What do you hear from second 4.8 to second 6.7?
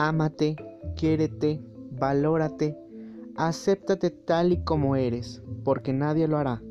eres, porque nadie lo hará.